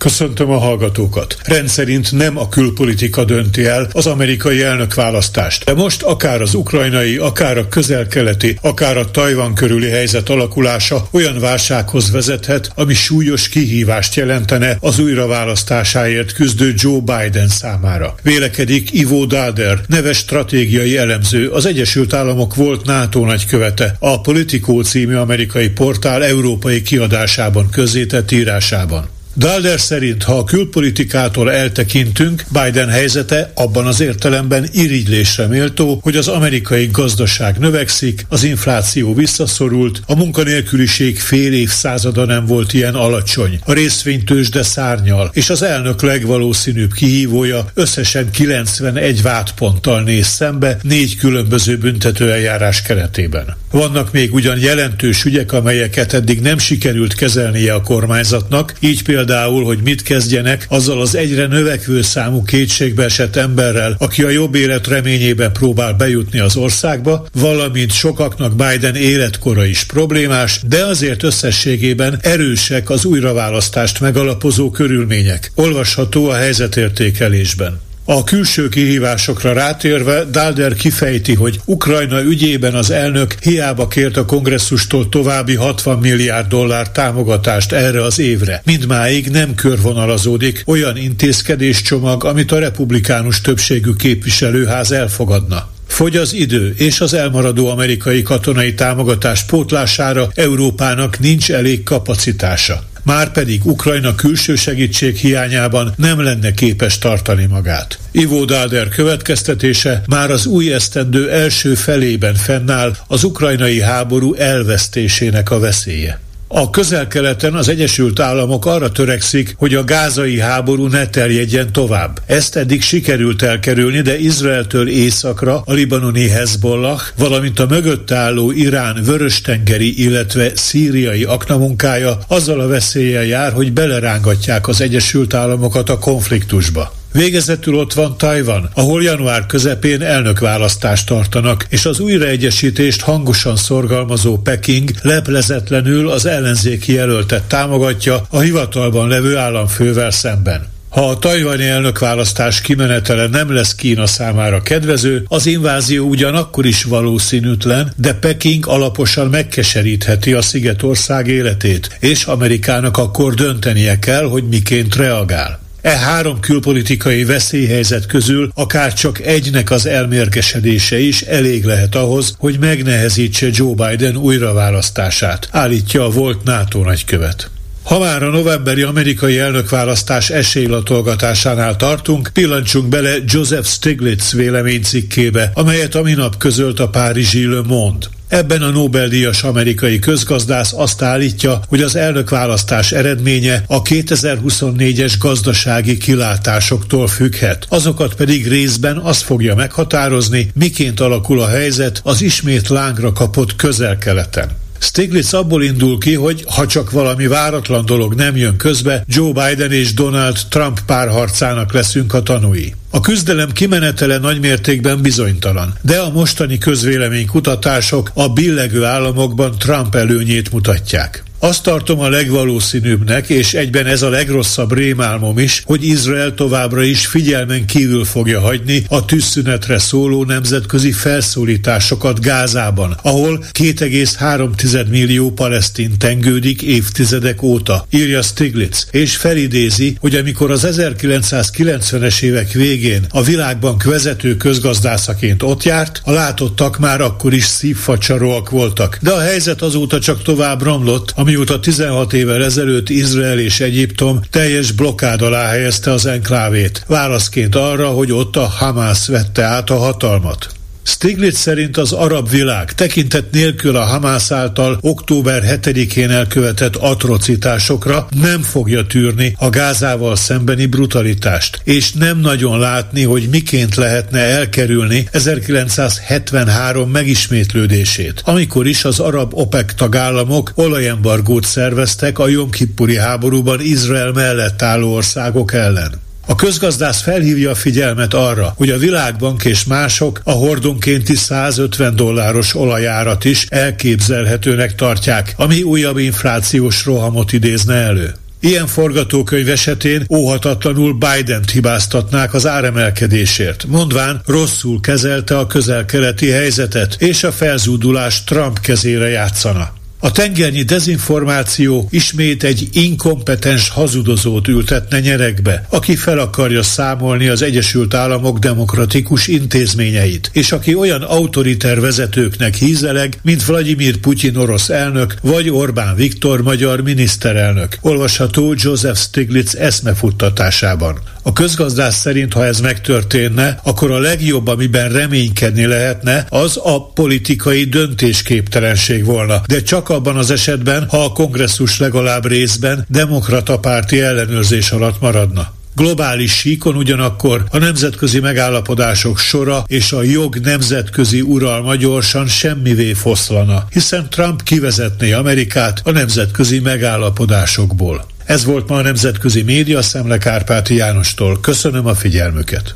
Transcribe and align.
Köszöntöm 0.00 0.50
a 0.50 0.58
hallgatókat. 0.58 1.36
Rendszerint 1.42 2.12
nem 2.12 2.38
a 2.38 2.48
külpolitika 2.48 3.24
dönti 3.24 3.66
el 3.66 3.88
az 3.92 4.06
amerikai 4.06 4.62
elnökválasztást, 4.62 5.64
de 5.64 5.74
most 5.74 6.02
akár 6.02 6.40
az 6.40 6.54
ukrajnai, 6.54 7.16
akár 7.16 7.58
a 7.58 7.68
közel-keleti, 7.68 8.58
akár 8.62 8.96
a 8.96 9.10
Tajvan 9.10 9.54
körüli 9.54 9.88
helyzet 9.88 10.28
alakulása 10.28 11.08
olyan 11.10 11.38
válsághoz 11.38 12.10
vezethet, 12.10 12.70
ami 12.74 12.94
súlyos 12.94 13.48
kihívást 13.48 14.14
jelentene 14.14 14.76
az 14.80 14.98
újraválasztásáért 14.98 16.32
küzdő 16.32 16.74
Joe 16.76 17.00
Biden 17.00 17.48
számára. 17.48 18.14
Vélekedik 18.22 18.92
Ivo 18.92 19.24
Dader, 19.24 19.80
neves 19.86 20.16
stratégiai 20.16 20.96
elemző, 20.96 21.48
az 21.48 21.66
Egyesült 21.66 22.12
Államok 22.12 22.54
volt 22.54 22.84
NATO 22.84 23.24
nagykövete, 23.24 23.96
a 23.98 24.20
Politico 24.20 24.82
című 24.82 25.14
amerikai 25.14 25.68
portál 25.68 26.24
európai 26.24 26.82
kiadásában 26.82 27.70
közzétett 27.70 28.30
írásában. 28.30 29.18
Dalder 29.40 29.80
szerint, 29.80 30.22
ha 30.22 30.38
a 30.38 30.44
külpolitikától 30.44 31.52
eltekintünk, 31.52 32.44
Biden 32.52 32.88
helyzete 32.88 33.50
abban 33.54 33.86
az 33.86 34.00
értelemben 34.00 34.68
irigylésre 34.72 35.46
méltó, 35.46 35.98
hogy 36.02 36.16
az 36.16 36.28
amerikai 36.28 36.88
gazdaság 36.92 37.58
növekszik, 37.58 38.26
az 38.28 38.42
infláció 38.42 39.14
visszaszorult, 39.14 40.02
a 40.06 40.14
munkanélküliség 40.14 41.18
fél 41.18 41.52
évszázada 41.52 42.24
nem 42.24 42.46
volt 42.46 42.72
ilyen 42.72 42.94
alacsony, 42.94 43.60
a 43.64 43.72
részvénytősde 43.72 44.62
szárnyal, 44.62 45.30
és 45.32 45.50
az 45.50 45.62
elnök 45.62 46.02
legvalószínűbb 46.02 46.92
kihívója 46.92 47.70
összesen 47.74 48.30
91 48.30 49.22
vádponttal 49.22 50.02
néz 50.02 50.26
szembe 50.26 50.78
négy 50.82 51.16
különböző 51.16 51.76
büntetőeljárás 51.78 52.82
keretében. 52.82 53.56
Vannak 53.70 54.12
még 54.12 54.34
ugyan 54.34 54.58
jelentős 54.58 55.24
ügyek, 55.24 55.52
amelyeket 55.52 56.12
eddig 56.12 56.40
nem 56.40 56.58
sikerült 56.58 57.14
kezelnie 57.14 57.72
a 57.72 57.82
kormányzatnak, 57.82 58.74
így 58.80 59.02
például 59.02 59.28
például, 59.30 59.64
hogy 59.64 59.78
mit 59.82 60.02
kezdjenek 60.02 60.66
azzal 60.68 61.00
az 61.00 61.14
egyre 61.14 61.46
növekvő 61.46 62.02
számú 62.02 62.42
kétségbeesett 62.42 63.36
emberrel, 63.36 63.96
aki 63.98 64.22
a 64.22 64.28
jobb 64.28 64.54
élet 64.54 64.86
reményében 64.86 65.52
próbál 65.52 65.92
bejutni 65.92 66.38
az 66.38 66.56
országba, 66.56 67.26
valamint 67.32 67.92
sokaknak 67.92 68.56
Biden 68.56 68.94
életkora 68.94 69.64
is 69.64 69.84
problémás, 69.84 70.60
de 70.68 70.84
azért 70.84 71.22
összességében 71.22 72.18
erősek 72.22 72.90
az 72.90 73.04
újraválasztást 73.04 74.00
megalapozó 74.00 74.70
körülmények. 74.70 75.52
Olvasható 75.54 76.28
a 76.28 76.34
helyzetértékelésben. 76.34 77.89
A 78.12 78.24
külső 78.24 78.68
kihívásokra 78.68 79.52
rátérve 79.52 80.24
Dalder 80.24 80.74
kifejti, 80.74 81.34
hogy 81.34 81.60
Ukrajna 81.64 82.22
ügyében 82.22 82.74
az 82.74 82.90
elnök 82.90 83.34
hiába 83.40 83.88
kért 83.88 84.16
a 84.16 84.24
kongresszustól 84.24 85.08
további 85.08 85.54
60 85.54 85.98
milliárd 85.98 86.48
dollár 86.48 86.90
támogatást 86.90 87.72
erre 87.72 88.02
az 88.02 88.18
évre. 88.18 88.62
Mindmáig 88.64 89.28
nem 89.28 89.54
körvonalazódik 89.54 90.62
olyan 90.66 90.96
intézkedéscsomag, 90.96 92.24
amit 92.24 92.52
a 92.52 92.58
republikánus 92.58 93.40
többségű 93.40 93.92
képviselőház 93.92 94.92
elfogadna. 94.92 95.68
Fogy 95.86 96.16
az 96.16 96.32
idő, 96.32 96.74
és 96.76 97.00
az 97.00 97.14
elmaradó 97.14 97.68
amerikai 97.68 98.22
katonai 98.22 98.74
támogatás 98.74 99.44
pótlására 99.44 100.30
Európának 100.34 101.18
nincs 101.18 101.50
elég 101.52 101.82
kapacitása. 101.82 102.89
Már 103.10 103.32
pedig 103.32 103.64
Ukrajna 103.64 104.14
külső 104.14 104.54
segítség 104.54 105.16
hiányában 105.16 105.92
nem 105.96 106.20
lenne 106.20 106.50
képes 106.52 106.98
tartani 106.98 107.46
magát. 107.46 107.98
Ivo 108.10 108.44
Dáder 108.44 108.88
következtetése 108.88 110.02
már 110.06 110.30
az 110.30 110.46
új 110.46 110.72
esztendő 110.72 111.30
első 111.30 111.74
felében 111.74 112.34
fennáll 112.34 112.96
az 113.06 113.24
ukrajnai 113.24 113.80
háború 113.80 114.34
elvesztésének 114.34 115.50
a 115.50 115.58
veszélye. 115.58 116.20
A 116.52 116.70
közel-keleten 116.70 117.54
az 117.54 117.68
Egyesült 117.68 118.20
Államok 118.20 118.66
arra 118.66 118.92
törekszik, 118.92 119.54
hogy 119.58 119.74
a 119.74 119.84
gázai 119.84 120.38
háború 120.38 120.86
ne 120.86 121.06
terjedjen 121.06 121.72
tovább. 121.72 122.20
Ezt 122.26 122.56
eddig 122.56 122.82
sikerült 122.82 123.42
elkerülni, 123.42 124.00
de 124.00 124.18
Izraeltől 124.18 124.88
északra 124.88 125.62
a 125.66 125.72
libanoni 125.72 126.28
Hezbollah, 126.28 127.00
valamint 127.16 127.58
a 127.58 127.66
mögött 127.66 128.10
álló 128.10 128.50
Irán 128.50 129.02
vöröstengeri, 129.04 130.04
illetve 130.04 130.50
szíriai 130.54 131.24
aknamunkája 131.24 132.18
azzal 132.28 132.60
a 132.60 132.68
veszéllyel 132.68 133.24
jár, 133.24 133.52
hogy 133.52 133.72
belerángatják 133.72 134.68
az 134.68 134.80
Egyesült 134.80 135.34
Államokat 135.34 135.88
a 135.88 135.98
konfliktusba. 135.98 136.99
Végezetül 137.12 137.74
ott 137.74 137.92
van 137.92 138.16
Tajvan, 138.18 138.70
ahol 138.74 139.02
január 139.02 139.46
közepén 139.46 140.02
elnökválasztást 140.02 141.06
tartanak, 141.06 141.66
és 141.68 141.84
az 141.84 142.00
újraegyesítést 142.00 143.00
hangosan 143.00 143.56
szorgalmazó 143.56 144.38
Peking 144.38 144.90
leplezetlenül 145.02 146.10
az 146.10 146.26
ellenzéki 146.26 146.92
jelöltet 146.92 147.42
támogatja 147.42 148.26
a 148.30 148.40
hivatalban 148.40 149.08
levő 149.08 149.36
államfővel 149.36 150.10
szemben. 150.10 150.66
Ha 150.88 151.08
a 151.08 151.18
tajvani 151.18 151.66
elnökválasztás 151.66 152.60
kimenetele 152.60 153.26
nem 153.26 153.52
lesz 153.52 153.74
Kína 153.74 154.06
számára 154.06 154.62
kedvező, 154.62 155.24
az 155.28 155.46
invázió 155.46 156.08
ugyanakkor 156.08 156.66
is 156.66 156.84
valószínűtlen, 156.84 157.92
de 157.96 158.14
Peking 158.14 158.66
alaposan 158.66 159.26
megkeserítheti 159.26 160.32
a 160.32 160.42
Szigetország 160.42 161.26
életét, 161.26 161.96
és 162.00 162.24
Amerikának 162.24 162.96
akkor 162.96 163.34
döntenie 163.34 163.98
kell, 163.98 164.24
hogy 164.24 164.48
miként 164.48 164.96
reagál. 164.96 165.59
E 165.82 165.96
három 165.96 166.40
külpolitikai 166.40 167.24
veszélyhelyzet 167.24 168.06
közül 168.06 168.50
akár 168.54 168.94
csak 168.94 169.20
egynek 169.20 169.70
az 169.70 169.86
elmérgesedése 169.86 170.98
is 170.98 171.22
elég 171.22 171.64
lehet 171.64 171.94
ahhoz, 171.94 172.34
hogy 172.38 172.58
megnehezítse 172.58 173.48
Joe 173.52 173.74
Biden 173.74 174.16
újraválasztását, 174.16 175.48
állítja 175.50 176.04
a 176.04 176.10
volt 176.10 176.44
NATO 176.44 176.82
nagykövet. 176.82 177.50
Ha 177.82 177.98
már 177.98 178.22
a 178.22 178.30
novemberi 178.30 178.82
amerikai 178.82 179.38
elnökválasztás 179.38 180.30
esélylatolgatásánál 180.30 181.76
tartunk, 181.76 182.30
pillancsunk 182.32 182.88
bele 182.88 183.14
Joseph 183.26 183.66
Stiglitz 183.66 184.32
véleménycikkébe, 184.32 185.50
amelyet 185.54 185.94
a 185.94 186.02
minap 186.02 186.36
közölt 186.36 186.80
a 186.80 186.88
Párizsi 186.88 187.46
Le 187.46 187.62
Monde. 187.66 188.06
Ebben 188.30 188.62
a 188.62 188.70
Nobel-díjas 188.70 189.42
amerikai 189.42 189.98
közgazdász 189.98 190.72
azt 190.72 191.02
állítja, 191.02 191.60
hogy 191.68 191.82
az 191.82 191.96
elnökválasztás 191.96 192.92
eredménye 192.92 193.62
a 193.66 193.82
2024-es 193.82 195.14
gazdasági 195.18 195.96
kilátásoktól 195.96 197.06
függhet. 197.06 197.66
Azokat 197.68 198.14
pedig 198.14 198.48
részben 198.48 198.96
azt 198.96 199.22
fogja 199.22 199.54
meghatározni, 199.54 200.50
miként 200.54 201.00
alakul 201.00 201.40
a 201.40 201.48
helyzet 201.48 202.00
az 202.04 202.22
ismét 202.22 202.68
lángra 202.68 203.12
kapott 203.12 203.56
közel-keleten. 203.56 204.50
Stiglitz 204.80 205.34
abból 205.34 205.62
indul 205.62 205.98
ki, 205.98 206.14
hogy 206.14 206.44
ha 206.48 206.66
csak 206.66 206.90
valami 206.90 207.26
váratlan 207.26 207.84
dolog 207.84 208.14
nem 208.14 208.36
jön 208.36 208.56
közbe, 208.56 209.04
Joe 209.08 209.32
Biden 209.32 209.72
és 209.72 209.94
Donald 209.94 210.36
Trump 210.48 210.80
párharcának 210.86 211.72
leszünk 211.72 212.14
a 212.14 212.22
tanúi. 212.22 212.74
A 212.90 213.00
küzdelem 213.00 213.52
kimenetele 213.52 214.18
nagymértékben 214.18 215.02
bizonytalan, 215.02 215.74
de 215.82 215.98
a 215.98 216.10
mostani 216.10 216.58
közvéleménykutatások 216.58 218.10
a 218.14 218.28
billegő 218.28 218.84
államokban 218.84 219.54
Trump 219.58 219.94
előnyét 219.94 220.52
mutatják. 220.52 221.22
Azt 221.42 221.62
tartom 221.62 222.00
a 222.00 222.08
legvalószínűbbnek, 222.08 223.28
és 223.28 223.54
egyben 223.54 223.86
ez 223.86 224.02
a 224.02 224.08
legrosszabb 224.08 224.72
rémálmom 224.72 225.38
is, 225.38 225.62
hogy 225.64 225.84
Izrael 225.84 226.34
továbbra 226.34 226.82
is 226.82 227.06
figyelmen 227.06 227.66
kívül 227.66 228.04
fogja 228.04 228.40
hagyni 228.40 228.84
a 228.88 229.04
tűzszünetre 229.04 229.78
szóló 229.78 230.24
nemzetközi 230.24 230.92
felszólításokat 230.92 232.20
Gázában, 232.20 232.96
ahol 233.02 233.44
2,3 233.52 234.88
millió 234.88 235.30
palesztin 235.30 235.98
tengődik 235.98 236.62
évtizedek 236.62 237.42
óta, 237.42 237.86
írja 237.90 238.22
Stiglitz, 238.22 238.88
és 238.90 239.16
felidézi, 239.16 239.96
hogy 240.00 240.14
amikor 240.14 240.50
az 240.50 240.68
1990-es 240.70 242.22
évek 242.22 242.52
végén 242.52 243.04
a 243.08 243.22
világbank 243.22 243.84
vezető 243.84 244.36
közgazdászaként 244.36 245.42
ott 245.42 245.62
járt, 245.62 246.00
a 246.04 246.10
látottak 246.10 246.78
már 246.78 247.00
akkor 247.00 247.34
is 247.34 247.44
szívfacsaróak 247.44 248.50
voltak, 248.50 248.98
de 249.02 249.10
a 249.10 249.20
helyzet 249.20 249.62
azóta 249.62 250.00
csak 250.00 250.22
tovább 250.22 250.62
romlott, 250.62 251.12
ami 251.16 251.29
amióta 251.30 251.60
16 251.60 252.12
évvel 252.12 252.44
ezelőtt 252.44 252.88
Izrael 252.88 253.38
és 253.38 253.60
Egyiptom 253.60 254.20
teljes 254.30 254.72
blokkád 254.72 255.22
alá 255.22 255.48
helyezte 255.48 255.90
az 255.90 256.06
enklávét, 256.06 256.84
válaszként 256.86 257.54
arra, 257.54 257.88
hogy 257.88 258.12
ott 258.12 258.36
a 258.36 258.46
Hamász 258.46 259.06
vette 259.06 259.42
át 259.42 259.70
a 259.70 259.76
hatalmat. 259.76 260.59
Stiglitz 260.82 261.38
szerint 261.38 261.76
az 261.76 261.92
arab 261.92 262.30
világ 262.30 262.72
tekintet 262.72 263.24
nélkül 263.32 263.76
a 263.76 263.84
Hamász 263.84 264.30
által 264.30 264.78
október 264.80 265.58
7-én 265.62 266.10
elkövetett 266.10 266.76
atrocitásokra 266.76 268.06
nem 268.20 268.42
fogja 268.42 268.86
tűrni 268.86 269.34
a 269.38 269.50
Gázával 269.50 270.16
szembeni 270.16 270.66
brutalitást, 270.66 271.60
és 271.64 271.92
nem 271.92 272.18
nagyon 272.18 272.58
látni, 272.58 273.02
hogy 273.02 273.28
miként 273.30 273.74
lehetne 273.74 274.18
elkerülni 274.18 275.08
1973 275.12 276.90
megismétlődését, 276.90 278.22
amikor 278.24 278.66
is 278.66 278.84
az 278.84 278.98
arab 278.98 279.34
OPEC 279.34 279.74
tagállamok 279.74 280.52
olajembargót 280.54 281.44
szerveztek 281.44 282.18
a 282.18 282.28
Jom 282.28 282.50
Kippuri 282.50 282.96
háborúban 282.96 283.60
Izrael 283.60 284.12
mellett 284.12 284.62
álló 284.62 284.94
országok 284.94 285.52
ellen. 285.52 286.08
A 286.30 286.34
közgazdász 286.34 287.02
felhívja 287.02 287.50
a 287.50 287.54
figyelmet 287.54 288.14
arra, 288.14 288.52
hogy 288.56 288.70
a 288.70 288.78
világbank 288.78 289.44
és 289.44 289.64
mások 289.64 290.20
a 290.24 290.30
hordonkénti 290.30 291.14
150 291.14 291.96
dolláros 291.96 292.54
olajárat 292.54 293.24
is 293.24 293.46
elképzelhetőnek 293.48 294.74
tartják, 294.74 295.34
ami 295.36 295.62
újabb 295.62 295.98
inflációs 295.98 296.84
rohamot 296.84 297.32
idézne 297.32 297.74
elő. 297.74 298.14
Ilyen 298.40 298.66
forgatókönyv 298.66 299.48
esetén 299.48 300.06
óhatatlanul 300.10 300.92
Biden-t 300.98 301.50
hibáztatnák 301.50 302.34
az 302.34 302.46
áremelkedésért, 302.46 303.64
mondván 303.66 304.22
rosszul 304.26 304.80
kezelte 304.80 305.38
a 305.38 305.46
közel-keleti 305.46 306.30
helyzetet, 306.30 306.96
és 306.98 307.24
a 307.24 307.32
felzúdulás 307.32 308.24
Trump 308.24 308.60
kezére 308.60 309.08
játszana. 309.08 309.79
A 310.02 310.10
tengernyi 310.10 310.62
dezinformáció 310.62 311.88
ismét 311.90 312.44
egy 312.44 312.68
inkompetens 312.72 313.68
hazudozót 313.68 314.48
ültetne 314.48 315.00
nyerekbe, 315.00 315.66
aki 315.68 315.96
fel 315.96 316.18
akarja 316.18 316.62
számolni 316.62 317.28
az 317.28 317.42
Egyesült 317.42 317.94
Államok 317.94 318.38
demokratikus 318.38 319.26
intézményeit, 319.26 320.30
és 320.32 320.52
aki 320.52 320.74
olyan 320.74 321.02
autoriter 321.02 321.80
vezetőknek 321.80 322.54
hízeleg, 322.54 323.18
mint 323.22 323.44
Vladimir 323.44 323.96
Putyin 323.96 324.36
orosz 324.36 324.68
elnök, 324.68 325.14
vagy 325.22 325.50
Orbán 325.50 325.94
Viktor 325.94 326.42
magyar 326.42 326.80
miniszterelnök, 326.80 327.78
olvasható 327.80 328.54
Joseph 328.56 328.98
Stiglitz 328.98 329.56
eszmefuttatásában. 329.56 330.98
A 331.22 331.32
közgazdász 331.32 332.00
szerint, 332.00 332.32
ha 332.32 332.44
ez 332.44 332.60
megtörténne, 332.60 333.60
akkor 333.62 333.90
a 333.90 333.98
legjobb, 333.98 334.46
amiben 334.46 334.92
reménykedni 334.92 335.66
lehetne, 335.66 336.26
az 336.28 336.60
a 336.62 336.86
politikai 336.86 337.64
döntésképtelenség 337.64 339.04
volna, 339.04 339.42
de 339.46 339.62
csak 339.62 339.88
abban 339.90 340.16
az 340.16 340.30
esetben, 340.30 340.88
ha 340.88 341.04
a 341.04 341.12
kongresszus 341.12 341.78
legalább 341.78 342.26
részben 342.26 342.86
demokrata 342.88 343.58
párti 343.58 344.00
ellenőrzés 344.00 344.70
alatt 344.70 345.00
maradna. 345.00 345.58
Globális 345.74 346.32
síkon 346.32 346.76
ugyanakkor 346.76 347.44
a 347.50 347.58
nemzetközi 347.58 348.20
megállapodások 348.20 349.18
sora 349.18 349.64
és 349.66 349.92
a 349.92 350.02
jog 350.02 350.36
nemzetközi 350.36 351.20
uralma 351.20 351.74
gyorsan 351.74 352.26
semmivé 352.26 352.92
foszlana, 352.92 353.64
hiszen 353.70 354.08
Trump 354.10 354.42
kivezetné 354.42 355.12
Amerikát 355.12 355.80
a 355.84 355.90
nemzetközi 355.90 356.60
megállapodásokból. 356.60 358.06
Ez 358.24 358.44
volt 358.44 358.68
ma 358.68 358.76
a 358.76 358.82
Nemzetközi 358.82 359.42
Média 359.42 359.82
Szemle 359.82 360.18
Kárpáti 360.18 360.74
Jánostól. 360.74 361.40
Köszönöm 361.40 361.86
a 361.86 361.94
figyelmüket! 361.94 362.74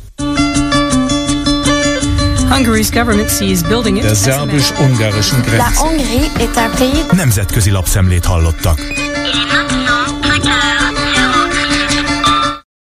Der 4.03 4.15
szerbus-ungarischen 4.15 5.41
Grenze. 5.41 5.65
Nemzetközi 7.13 7.71
lapszemlét 7.71 8.25
hallottak. 8.25 8.81